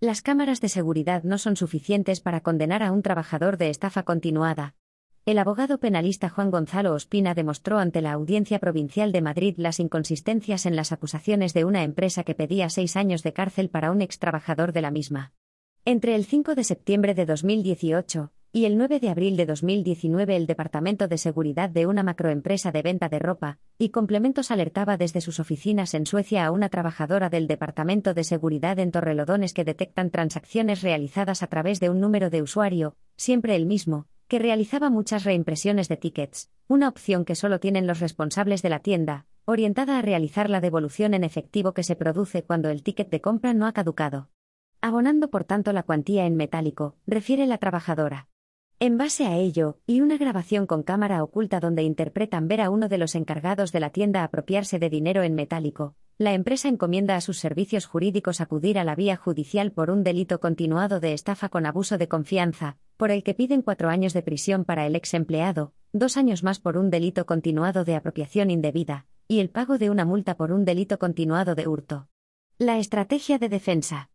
Las 0.00 0.22
cámaras 0.22 0.60
de 0.60 0.68
seguridad 0.68 1.24
no 1.24 1.38
son 1.38 1.56
suficientes 1.56 2.20
para 2.20 2.40
condenar 2.40 2.84
a 2.84 2.92
un 2.92 3.02
trabajador 3.02 3.56
de 3.56 3.68
estafa 3.68 4.04
continuada. 4.04 4.76
El 5.26 5.38
abogado 5.38 5.80
penalista 5.80 6.28
Juan 6.28 6.52
Gonzalo 6.52 6.94
Ospina 6.94 7.34
demostró 7.34 7.78
ante 7.78 8.00
la 8.00 8.12
Audiencia 8.12 8.60
Provincial 8.60 9.10
de 9.10 9.22
Madrid 9.22 9.54
las 9.56 9.80
inconsistencias 9.80 10.66
en 10.66 10.76
las 10.76 10.92
acusaciones 10.92 11.52
de 11.52 11.64
una 11.64 11.82
empresa 11.82 12.22
que 12.22 12.36
pedía 12.36 12.70
seis 12.70 12.94
años 12.94 13.24
de 13.24 13.32
cárcel 13.32 13.70
para 13.70 13.90
un 13.90 14.00
ex 14.00 14.20
trabajador 14.20 14.72
de 14.72 14.82
la 14.82 14.92
misma. 14.92 15.32
Entre 15.84 16.14
el 16.14 16.26
5 16.26 16.54
de 16.54 16.62
septiembre 16.62 17.14
de 17.14 17.26
2018 17.26 18.30
y 18.52 18.64
el 18.64 18.78
9 18.78 18.98
de 18.98 19.10
abril 19.10 19.36
de 19.36 19.44
2019 19.44 20.34
el 20.34 20.46
Departamento 20.46 21.06
de 21.06 21.18
Seguridad 21.18 21.68
de 21.68 21.86
una 21.86 22.02
macroempresa 22.02 22.72
de 22.72 22.82
venta 22.82 23.08
de 23.08 23.18
ropa 23.18 23.58
y 23.76 23.90
complementos 23.90 24.50
alertaba 24.50 24.96
desde 24.96 25.20
sus 25.20 25.38
oficinas 25.38 25.92
en 25.92 26.06
Suecia 26.06 26.46
a 26.46 26.50
una 26.50 26.70
trabajadora 26.70 27.28
del 27.28 27.46
Departamento 27.46 28.14
de 28.14 28.24
Seguridad 28.24 28.78
en 28.78 28.90
Torrelodones 28.90 29.52
que 29.52 29.64
detectan 29.64 30.10
transacciones 30.10 30.82
realizadas 30.82 31.42
a 31.42 31.48
través 31.48 31.78
de 31.78 31.90
un 31.90 32.00
número 32.00 32.30
de 32.30 32.40
usuario, 32.40 32.96
siempre 33.16 33.54
el 33.54 33.66
mismo, 33.66 34.06
que 34.28 34.38
realizaba 34.38 34.88
muchas 34.88 35.24
reimpresiones 35.24 35.88
de 35.88 35.96
tickets, 35.96 36.50
una 36.68 36.88
opción 36.88 37.24
que 37.24 37.34
solo 37.34 37.60
tienen 37.60 37.86
los 37.86 38.00
responsables 38.00 38.62
de 38.62 38.70
la 38.70 38.80
tienda, 38.80 39.26
orientada 39.44 39.98
a 39.98 40.02
realizar 40.02 40.48
la 40.48 40.60
devolución 40.60 41.14
en 41.14 41.24
efectivo 41.24 41.72
que 41.72 41.82
se 41.82 41.96
produce 41.96 42.44
cuando 42.44 42.70
el 42.70 42.82
ticket 42.82 43.10
de 43.10 43.20
compra 43.20 43.52
no 43.52 43.66
ha 43.66 43.72
caducado. 43.72 44.30
Abonando 44.80 45.28
por 45.28 45.44
tanto 45.44 45.72
la 45.72 45.82
cuantía 45.82 46.24
en 46.24 46.36
metálico, 46.36 46.96
refiere 47.06 47.46
la 47.46 47.58
trabajadora. 47.58 48.28
En 48.80 48.96
base 48.96 49.26
a 49.26 49.36
ello, 49.36 49.80
y 49.88 50.02
una 50.02 50.18
grabación 50.18 50.68
con 50.68 50.84
cámara 50.84 51.24
oculta 51.24 51.58
donde 51.58 51.82
interpretan 51.82 52.46
ver 52.46 52.60
a 52.60 52.70
uno 52.70 52.88
de 52.88 52.96
los 52.96 53.16
encargados 53.16 53.72
de 53.72 53.80
la 53.80 53.90
tienda 53.90 54.22
apropiarse 54.22 54.78
de 54.78 54.88
dinero 54.88 55.24
en 55.24 55.34
metálico, 55.34 55.96
la 56.16 56.32
empresa 56.32 56.68
encomienda 56.68 57.16
a 57.16 57.20
sus 57.20 57.40
servicios 57.40 57.86
jurídicos 57.86 58.40
acudir 58.40 58.78
a 58.78 58.84
la 58.84 58.94
vía 58.94 59.16
judicial 59.16 59.72
por 59.72 59.90
un 59.90 60.04
delito 60.04 60.38
continuado 60.38 61.00
de 61.00 61.12
estafa 61.12 61.48
con 61.48 61.66
abuso 61.66 61.98
de 61.98 62.06
confianza, 62.06 62.76
por 62.96 63.10
el 63.10 63.24
que 63.24 63.34
piden 63.34 63.62
cuatro 63.62 63.88
años 63.88 64.12
de 64.12 64.22
prisión 64.22 64.64
para 64.64 64.86
el 64.86 64.94
ex 64.94 65.12
empleado, 65.12 65.72
dos 65.92 66.16
años 66.16 66.44
más 66.44 66.60
por 66.60 66.78
un 66.78 66.88
delito 66.88 67.26
continuado 67.26 67.84
de 67.84 67.96
apropiación 67.96 68.48
indebida, 68.48 69.06
y 69.26 69.40
el 69.40 69.50
pago 69.50 69.78
de 69.78 69.90
una 69.90 70.04
multa 70.04 70.36
por 70.36 70.52
un 70.52 70.64
delito 70.64 71.00
continuado 71.00 71.56
de 71.56 71.66
hurto. 71.66 72.06
La 72.58 72.78
estrategia 72.78 73.38
de 73.38 73.48
defensa. 73.48 74.10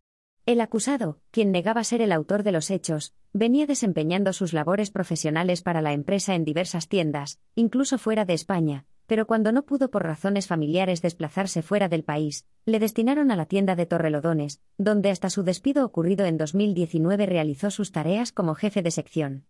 El 0.46 0.60
acusado, 0.60 1.20
quien 1.30 1.52
negaba 1.52 1.82
ser 1.84 2.02
el 2.02 2.12
autor 2.12 2.42
de 2.42 2.52
los 2.52 2.70
hechos, 2.70 3.14
venía 3.32 3.66
desempeñando 3.66 4.34
sus 4.34 4.52
labores 4.52 4.90
profesionales 4.90 5.62
para 5.62 5.80
la 5.80 5.94
empresa 5.94 6.34
en 6.34 6.44
diversas 6.44 6.86
tiendas, 6.88 7.40
incluso 7.54 7.96
fuera 7.96 8.26
de 8.26 8.34
España, 8.34 8.84
pero 9.06 9.26
cuando 9.26 9.52
no 9.52 9.64
pudo 9.64 9.90
por 9.90 10.02
razones 10.02 10.46
familiares 10.46 11.00
desplazarse 11.00 11.62
fuera 11.62 11.88
del 11.88 12.04
país, 12.04 12.44
le 12.66 12.78
destinaron 12.78 13.30
a 13.30 13.36
la 13.36 13.46
tienda 13.46 13.74
de 13.74 13.86
Torrelodones, 13.86 14.60
donde 14.76 15.10
hasta 15.10 15.30
su 15.30 15.44
despido 15.44 15.82
ocurrido 15.86 16.26
en 16.26 16.36
2019 16.36 17.24
realizó 17.24 17.70
sus 17.70 17.90
tareas 17.90 18.30
como 18.30 18.54
jefe 18.54 18.82
de 18.82 18.90
sección. 18.90 19.46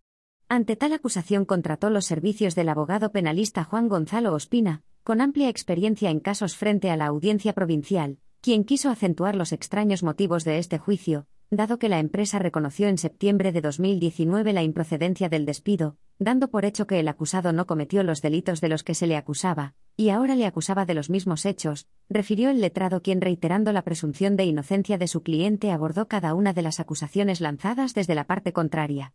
Ante 0.48 0.76
tal 0.76 0.92
acusación 0.92 1.44
contrató 1.44 1.90
los 1.90 2.04
servicios 2.04 2.54
del 2.54 2.68
abogado 2.68 3.10
penalista 3.10 3.64
Juan 3.64 3.88
Gonzalo 3.88 4.32
Ospina, 4.32 4.84
con 5.02 5.20
amplia 5.20 5.48
experiencia 5.48 6.10
en 6.10 6.20
casos 6.20 6.54
frente 6.56 6.90
a 6.90 6.96
la 6.96 7.06
audiencia 7.06 7.52
provincial, 7.52 8.18
quien 8.44 8.64
quiso 8.64 8.90
acentuar 8.90 9.36
los 9.36 9.52
extraños 9.52 10.02
motivos 10.02 10.44
de 10.44 10.58
este 10.58 10.76
juicio, 10.76 11.26
dado 11.50 11.78
que 11.78 11.88
la 11.88 11.98
empresa 11.98 12.38
reconoció 12.38 12.88
en 12.88 12.98
septiembre 12.98 13.52
de 13.52 13.62
2019 13.62 14.52
la 14.52 14.62
improcedencia 14.62 15.30
del 15.30 15.46
despido, 15.46 15.96
dando 16.18 16.50
por 16.50 16.66
hecho 16.66 16.86
que 16.86 17.00
el 17.00 17.08
acusado 17.08 17.54
no 17.54 17.66
cometió 17.66 18.02
los 18.02 18.20
delitos 18.20 18.60
de 18.60 18.68
los 18.68 18.84
que 18.84 18.94
se 18.94 19.06
le 19.06 19.16
acusaba, 19.16 19.72
y 19.96 20.10
ahora 20.10 20.36
le 20.36 20.44
acusaba 20.44 20.84
de 20.84 20.92
los 20.92 21.08
mismos 21.08 21.46
hechos, 21.46 21.88
refirió 22.10 22.50
el 22.50 22.60
letrado 22.60 23.00
quien 23.00 23.22
reiterando 23.22 23.72
la 23.72 23.80
presunción 23.80 24.36
de 24.36 24.44
inocencia 24.44 24.98
de 24.98 25.08
su 25.08 25.22
cliente 25.22 25.70
abordó 25.70 26.06
cada 26.06 26.34
una 26.34 26.52
de 26.52 26.60
las 26.60 26.80
acusaciones 26.80 27.40
lanzadas 27.40 27.94
desde 27.94 28.14
la 28.14 28.26
parte 28.26 28.52
contraria. 28.52 29.14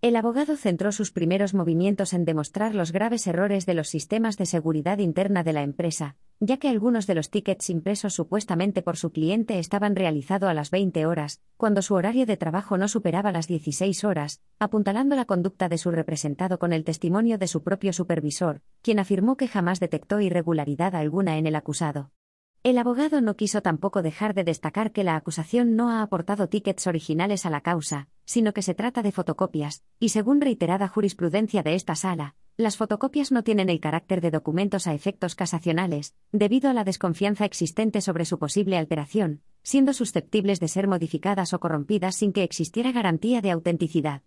El 0.00 0.16
abogado 0.16 0.56
centró 0.56 0.90
sus 0.90 1.12
primeros 1.12 1.52
movimientos 1.52 2.14
en 2.14 2.24
demostrar 2.24 2.74
los 2.74 2.92
graves 2.92 3.26
errores 3.26 3.66
de 3.66 3.74
los 3.74 3.90
sistemas 3.90 4.38
de 4.38 4.46
seguridad 4.46 5.00
interna 5.00 5.44
de 5.44 5.52
la 5.52 5.64
empresa, 5.64 6.16
ya 6.40 6.56
que 6.56 6.70
algunos 6.70 7.06
de 7.06 7.14
los 7.14 7.28
tickets 7.28 7.68
impresos 7.68 8.14
supuestamente 8.14 8.80
por 8.80 8.96
su 8.96 9.12
cliente 9.12 9.58
estaban 9.58 9.94
realizados 9.94 10.48
a 10.48 10.54
las 10.54 10.70
20 10.70 11.04
horas, 11.04 11.42
cuando 11.58 11.82
su 11.82 11.94
horario 11.94 12.24
de 12.24 12.38
trabajo 12.38 12.78
no 12.78 12.88
superaba 12.88 13.30
las 13.30 13.46
16 13.46 14.04
horas, 14.04 14.40
apuntalando 14.58 15.16
la 15.16 15.26
conducta 15.26 15.68
de 15.68 15.76
su 15.76 15.90
representado 15.90 16.58
con 16.58 16.72
el 16.72 16.84
testimonio 16.84 17.36
de 17.36 17.46
su 17.46 17.62
propio 17.62 17.92
supervisor, 17.92 18.62
quien 18.80 18.98
afirmó 18.98 19.36
que 19.36 19.48
jamás 19.48 19.80
detectó 19.80 20.20
irregularidad 20.20 20.94
alguna 20.94 21.36
en 21.36 21.46
el 21.46 21.56
acusado. 21.56 22.10
El 22.62 22.78
abogado 22.78 23.20
no 23.20 23.36
quiso 23.36 23.60
tampoco 23.60 24.02
dejar 24.02 24.32
de 24.34 24.44
destacar 24.44 24.92
que 24.92 25.04
la 25.04 25.16
acusación 25.16 25.76
no 25.76 25.90
ha 25.90 26.02
aportado 26.02 26.48
tickets 26.48 26.86
originales 26.86 27.44
a 27.44 27.50
la 27.50 27.60
causa, 27.60 28.08
sino 28.24 28.52
que 28.54 28.62
se 28.62 28.74
trata 28.74 29.02
de 29.02 29.12
fotocopias, 29.12 29.82
y 29.98 30.10
según 30.10 30.40
reiterada 30.40 30.88
jurisprudencia 30.88 31.62
de 31.62 31.74
esta 31.74 31.94
sala, 31.94 32.34
las 32.60 32.76
fotocopias 32.76 33.32
no 33.32 33.42
tienen 33.42 33.68
el 33.68 33.80
carácter 33.80 34.20
de 34.20 34.30
documentos 34.30 34.86
a 34.86 34.94
efectos 34.94 35.34
casacionales, 35.34 36.14
debido 36.30 36.70
a 36.70 36.74
la 36.74 36.84
desconfianza 36.84 37.44
existente 37.44 38.00
sobre 38.00 38.24
su 38.24 38.38
posible 38.38 38.76
alteración, 38.76 39.42
siendo 39.62 39.92
susceptibles 39.92 40.60
de 40.60 40.68
ser 40.68 40.86
modificadas 40.86 41.52
o 41.54 41.60
corrompidas 41.60 42.16
sin 42.16 42.32
que 42.32 42.42
existiera 42.42 42.92
garantía 42.92 43.40
de 43.40 43.50
autenticidad 43.50 44.22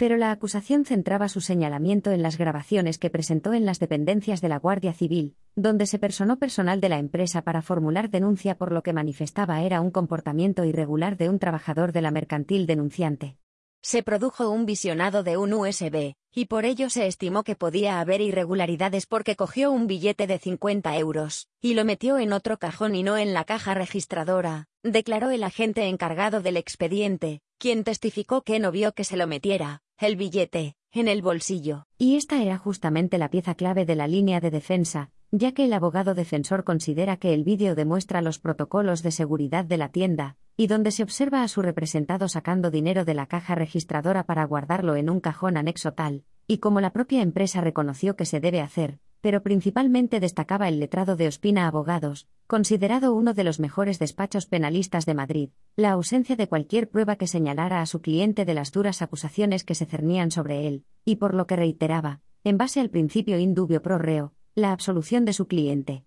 pero 0.00 0.16
la 0.16 0.30
acusación 0.30 0.86
centraba 0.86 1.28
su 1.28 1.42
señalamiento 1.42 2.10
en 2.10 2.22
las 2.22 2.38
grabaciones 2.38 2.96
que 2.96 3.10
presentó 3.10 3.52
en 3.52 3.66
las 3.66 3.80
dependencias 3.80 4.40
de 4.40 4.48
la 4.48 4.58
Guardia 4.58 4.94
Civil, 4.94 5.36
donde 5.56 5.84
se 5.84 5.98
personó 5.98 6.38
personal 6.38 6.80
de 6.80 6.88
la 6.88 6.98
empresa 6.98 7.42
para 7.42 7.60
formular 7.60 8.08
denuncia 8.08 8.56
por 8.56 8.72
lo 8.72 8.82
que 8.82 8.94
manifestaba 8.94 9.60
era 9.60 9.82
un 9.82 9.90
comportamiento 9.90 10.64
irregular 10.64 11.18
de 11.18 11.28
un 11.28 11.38
trabajador 11.38 11.92
de 11.92 12.00
la 12.00 12.12
mercantil 12.12 12.66
denunciante. 12.66 13.36
Se 13.82 14.02
produjo 14.02 14.50
un 14.50 14.66
visionado 14.66 15.22
de 15.22 15.38
un 15.38 15.54
USB, 15.54 16.14
y 16.34 16.44
por 16.46 16.66
ello 16.66 16.90
se 16.90 17.06
estimó 17.06 17.44
que 17.44 17.56
podía 17.56 17.98
haber 17.98 18.20
irregularidades 18.20 19.06
porque 19.06 19.36
cogió 19.36 19.72
un 19.72 19.86
billete 19.86 20.26
de 20.26 20.38
50 20.38 20.98
euros, 20.98 21.48
y 21.62 21.72
lo 21.72 21.86
metió 21.86 22.18
en 22.18 22.34
otro 22.34 22.58
cajón 22.58 22.94
y 22.94 23.02
no 23.02 23.16
en 23.16 23.32
la 23.32 23.44
caja 23.44 23.72
registradora, 23.72 24.68
declaró 24.82 25.30
el 25.30 25.42
agente 25.42 25.88
encargado 25.88 26.42
del 26.42 26.58
expediente, 26.58 27.40
quien 27.56 27.82
testificó 27.82 28.42
que 28.42 28.58
no 28.58 28.70
vio 28.70 28.92
que 28.92 29.04
se 29.04 29.16
lo 29.16 29.26
metiera, 29.26 29.80
el 29.98 30.16
billete, 30.16 30.74
en 30.92 31.08
el 31.08 31.22
bolsillo. 31.22 31.86
Y 31.96 32.16
esta 32.16 32.42
era 32.42 32.58
justamente 32.58 33.16
la 33.16 33.30
pieza 33.30 33.54
clave 33.54 33.86
de 33.86 33.96
la 33.96 34.08
línea 34.08 34.40
de 34.40 34.50
defensa, 34.50 35.10
ya 35.30 35.52
que 35.52 35.64
el 35.64 35.72
abogado 35.72 36.14
defensor 36.14 36.64
considera 36.64 37.16
que 37.16 37.32
el 37.32 37.44
vídeo 37.44 37.74
demuestra 37.74 38.20
los 38.20 38.40
protocolos 38.40 39.02
de 39.02 39.10
seguridad 39.10 39.64
de 39.64 39.78
la 39.78 39.88
tienda, 39.88 40.36
y 40.60 40.66
donde 40.66 40.90
se 40.90 41.02
observa 41.02 41.42
a 41.42 41.48
su 41.48 41.62
representado 41.62 42.28
sacando 42.28 42.70
dinero 42.70 43.06
de 43.06 43.14
la 43.14 43.24
caja 43.24 43.54
registradora 43.54 44.24
para 44.24 44.44
guardarlo 44.44 44.94
en 44.94 45.08
un 45.08 45.18
cajón 45.18 45.56
anexo 45.56 45.94
tal, 45.94 46.22
y 46.46 46.58
como 46.58 46.82
la 46.82 46.92
propia 46.92 47.22
empresa 47.22 47.62
reconoció 47.62 48.14
que 48.14 48.26
se 48.26 48.40
debe 48.40 48.60
hacer, 48.60 48.98
pero 49.22 49.42
principalmente 49.42 50.20
destacaba 50.20 50.68
el 50.68 50.78
letrado 50.78 51.16
de 51.16 51.28
Ospina 51.28 51.66
Abogados, 51.66 52.28
considerado 52.46 53.14
uno 53.14 53.32
de 53.32 53.42
los 53.42 53.58
mejores 53.58 53.98
despachos 53.98 54.44
penalistas 54.44 55.06
de 55.06 55.14
Madrid, 55.14 55.48
la 55.76 55.92
ausencia 55.92 56.36
de 56.36 56.46
cualquier 56.46 56.90
prueba 56.90 57.16
que 57.16 57.26
señalara 57.26 57.80
a 57.80 57.86
su 57.86 58.02
cliente 58.02 58.44
de 58.44 58.52
las 58.52 58.70
duras 58.70 59.00
acusaciones 59.00 59.64
que 59.64 59.74
se 59.74 59.86
cernían 59.86 60.30
sobre 60.30 60.68
él, 60.68 60.84
y 61.06 61.16
por 61.16 61.32
lo 61.32 61.46
que 61.46 61.56
reiteraba, 61.56 62.20
en 62.44 62.58
base 62.58 62.80
al 62.80 62.90
principio 62.90 63.38
indubio 63.38 63.80
pro 63.80 63.96
reo, 63.96 64.34
la 64.54 64.72
absolución 64.72 65.24
de 65.24 65.32
su 65.32 65.46
cliente. 65.46 66.04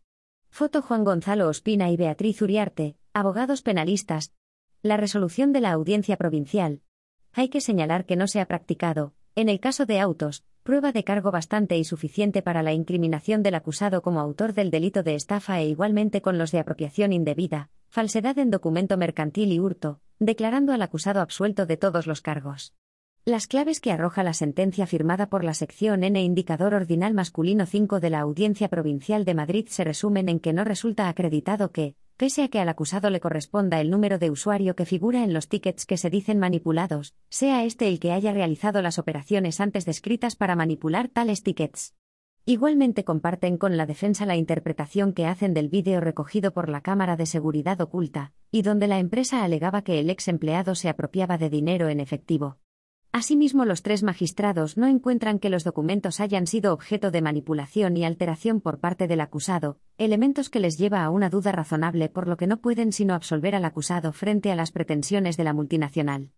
Foto 0.52 0.84
Juan 0.84 1.04
Gonzalo 1.04 1.50
Ospina 1.50 1.90
y 1.90 1.98
Beatriz 1.98 2.40
Uriarte, 2.44 2.98
abogados 3.14 3.64
penalistas. 3.64 4.32
La 4.86 4.98
resolución 4.98 5.54
de 5.54 5.62
la 5.62 5.72
audiencia 5.72 6.18
provincial. 6.18 6.82
Hay 7.32 7.48
que 7.48 7.62
señalar 7.62 8.06
que 8.06 8.18
no 8.18 8.28
se 8.28 8.42
ha 8.42 8.48
practicado, 8.48 9.14
en 9.34 9.48
el 9.48 9.62
caso 9.62 9.86
de 9.86 10.02
autos, 10.02 10.44
prueba 10.64 10.92
de 10.92 11.06
cargo 11.06 11.32
bastante 11.32 11.78
y 11.78 11.86
suficiente 11.86 12.42
para 12.42 12.64
la 12.64 12.74
incriminación 12.74 13.44
del 13.44 13.56
acusado 13.56 14.02
como 14.02 14.20
autor 14.20 14.54
del 14.54 14.72
delito 14.72 15.02
de 15.02 15.16
estafa 15.16 15.62
e 15.62 15.68
igualmente 15.68 16.22
con 16.22 16.38
los 16.38 16.52
de 16.52 16.60
apropiación 16.60 17.14
indebida, 17.14 17.70
falsedad 17.88 18.38
en 18.40 18.52
documento 18.52 18.98
mercantil 18.98 19.54
y 19.54 19.60
hurto, 19.62 20.02
declarando 20.20 20.74
al 20.74 20.82
acusado 20.82 21.22
absuelto 21.22 21.66
de 21.66 21.78
todos 21.78 22.06
los 22.06 22.20
cargos. 22.20 22.74
Las 23.24 23.48
claves 23.48 23.80
que 23.80 23.94
arroja 23.94 24.22
la 24.22 24.34
sentencia 24.34 24.86
firmada 24.86 25.30
por 25.30 25.46
la 25.46 25.54
sección 25.54 26.04
N 26.04 26.22
indicador 26.22 26.74
ordinal 26.74 27.14
masculino 27.14 27.66
5 27.66 28.02
de 28.02 28.10
la 28.10 28.20
Audiencia 28.20 28.68
Provincial 28.68 29.24
de 29.24 29.34
Madrid 29.34 29.66
se 29.70 29.86
resumen 29.86 30.28
en 30.28 30.42
que 30.42 30.52
no 30.52 30.66
resulta 30.66 31.08
acreditado 31.08 31.72
que, 31.72 31.96
pese 32.18 32.44
a 32.44 32.48
que 32.48 32.60
al 32.60 32.70
acusado 32.70 33.10
le 33.10 33.20
corresponda 33.20 33.82
el 33.82 33.90
número 33.90 34.20
de 34.20 34.30
usuario 34.30 34.76
que 34.76 34.86
figura 34.86 35.24
en 35.24 35.34
los 35.34 35.48
tickets 35.48 35.86
que 35.86 35.98
se 35.98 36.10
dicen 36.10 36.40
manipulados, 36.40 37.16
sea 37.30 37.64
este 37.64 37.88
el 37.88 38.00
que 38.00 38.12
haya 38.12 38.34
realizado 38.34 38.82
las 38.82 39.00
operaciones 39.00 39.60
antes 39.60 39.86
descritas 39.86 40.36
para 40.36 40.56
manipular 40.56 41.10
tales 41.10 41.44
tickets. 41.44 41.96
Igualmente 42.46 43.06
comparten 43.06 43.58
con 43.58 43.78
la 43.78 43.86
defensa 43.86 44.26
la 44.26 44.36
interpretación 44.36 45.14
que 45.14 45.26
hacen 45.26 45.54
del 45.54 45.70
vídeo 45.70 46.02
recogido 46.02 46.52
por 46.52 46.68
la 46.68 46.82
cámara 46.82 47.16
de 47.16 47.26
seguridad 47.26 47.80
oculta, 47.80 48.34
y 48.52 48.64
donde 48.64 48.88
la 48.88 49.00
empresa 49.00 49.44
alegaba 49.44 49.84
que 49.84 50.00
el 50.00 50.10
ex 50.10 50.28
empleado 50.28 50.76
se 50.76 50.90
apropiaba 50.90 51.38
de 51.38 51.50
dinero 51.50 51.88
en 51.88 52.02
efectivo. 52.02 52.58
Asimismo, 53.16 53.64
los 53.64 53.84
tres 53.84 54.02
magistrados 54.02 54.76
no 54.76 54.88
encuentran 54.88 55.38
que 55.38 55.52
los 55.52 55.64
documentos 55.64 56.20
hayan 56.20 56.48
sido 56.48 56.74
objeto 56.74 57.12
de 57.12 57.22
manipulación 57.22 57.96
y 57.96 58.06
alteración 58.06 58.60
por 58.60 58.80
parte 58.80 59.08
del 59.08 59.22
acusado, 59.22 59.78
elementos 60.00 60.50
que 60.50 60.60
les 60.60 60.80
lleva 60.80 61.04
a 61.04 61.12
una 61.12 61.30
duda 61.30 61.52
razonable 61.52 62.10
por 62.10 62.28
lo 62.28 62.38
que 62.38 62.48
no 62.48 62.58
pueden 62.58 62.92
sino 62.92 63.14
absolver 63.14 63.54
al 63.54 63.66
acusado 63.66 64.14
frente 64.14 64.52
a 64.52 64.56
las 64.56 64.72
pretensiones 64.72 65.38
de 65.38 65.44
la 65.44 65.54
multinacional. 65.54 66.32